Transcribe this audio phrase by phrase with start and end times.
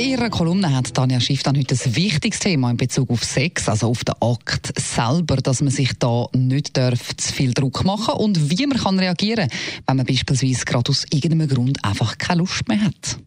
[0.00, 3.68] In ihrer Kolumne hat Tanja Schiff dann heute ein wichtiges Thema in Bezug auf Sex,
[3.68, 8.14] also auf den Akt selber, dass man sich da nicht darf zu viel Druck machen
[8.14, 9.50] und wie man kann reagieren,
[9.86, 13.18] wenn man beispielsweise gerade aus irgendeinem Grund einfach keine Lust mehr hat.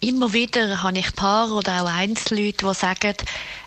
[0.00, 3.14] Immer wieder habe ich Paar oder auch Einzelleute, die sagen,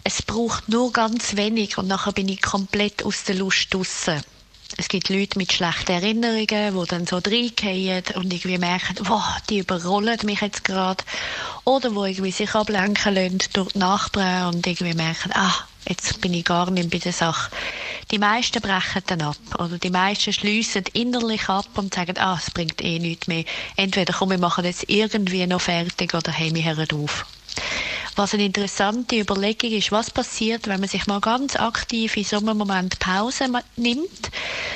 [0.04, 4.22] es braucht nur ganz wenig und nachher bin ich komplett aus der Lust draussen.
[4.78, 9.60] Es gibt Leute mit schlechten Erinnerungen, die dann so reingehen und irgendwie merken, wow, die
[9.60, 11.04] überrollen mich jetzt gerade.
[11.64, 15.54] Oder wo irgendwie sich ablenken lassen durch die Nachbarn und irgendwie merken, ah,
[15.88, 17.52] jetzt bin ich gar nicht bei der Sache.
[18.12, 19.38] Die meisten brechen dann ab.
[19.60, 23.46] Oder die meisten schliessen innerlich ab und sagen, ah, es bringt eh nichts mehr.
[23.76, 27.26] Entweder komm, wir machen jetzt irgendwie noch fertig oder hey, wir hören auf.
[28.16, 32.38] Was eine interessante Überlegung ist, was passiert, wenn man sich mal ganz aktiv in so
[32.38, 34.30] einem Moment Pause nimmt,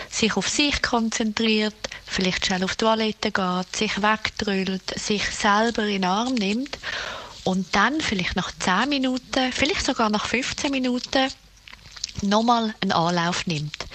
[0.09, 6.02] sich auf sich konzentriert, vielleicht schnell auf die Toilette geht, sich wegdrüllt, sich selber in
[6.02, 6.79] den Arm nimmt
[7.44, 11.29] und dann vielleicht nach 10 Minuten, vielleicht sogar nach 15 Minuten
[12.23, 13.85] nochmal einen Anlauf nimmt.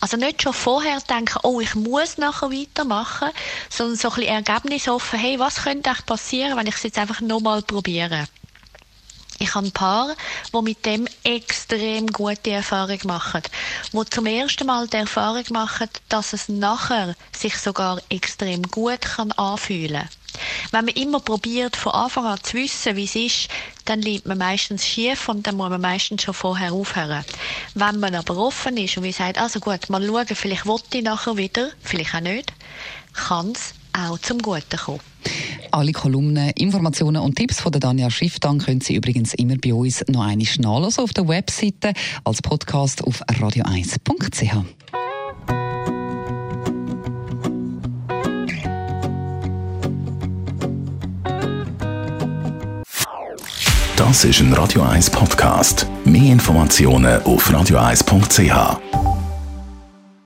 [0.00, 3.30] Also nicht schon vorher denken, oh, ich muss nachher weitermachen,
[3.68, 7.20] sondern so ein bisschen ergebnisoffen, hey, was könnte eigentlich passieren, wenn ich es jetzt einfach
[7.20, 8.28] nochmal probiere.
[9.42, 10.14] Ich habe ein paar,
[10.54, 13.42] die mit dem extrem gute Erfahrung machen.
[13.92, 19.32] Die zum ersten Mal die Erfahrung machen, dass es nachher sich sogar extrem gut kann
[19.32, 20.08] anfühlen
[20.70, 23.48] wenn man immer probiert, von Anfang an zu wissen, wie es ist,
[23.84, 27.22] dann liegt man meistens schief und dann muss man meistens schon vorher aufhören.
[27.74, 31.04] Wenn man aber offen ist und wie sagt, also gut, mal schauen, vielleicht wollte ich
[31.04, 32.52] nachher wieder, vielleicht auch nicht,
[33.12, 35.00] kann es auch zum Guten kommen.
[35.72, 40.04] Alle Kolumnen, Informationen und Tipps von der Danja Schifftan können Sie übrigens immer bei uns
[40.06, 41.94] noch einmal nachlesen auf der Webseite
[42.24, 44.64] als Podcast auf radio1.ch.
[53.96, 55.86] Das ist ein Radio 1 Podcast.
[56.04, 59.11] Mehr Informationen auf radio1.ch.